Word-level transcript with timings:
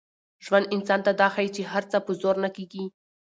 ژوند 0.45 0.65
انسان 0.75 0.99
ته 1.05 1.11
دا 1.19 1.27
ښيي 1.33 1.49
چي 1.55 1.63
هر 1.71 1.83
څه 1.91 1.97
په 2.05 2.11
زور 2.21 2.35
نه 2.43 2.49
کېږي. 2.55 2.83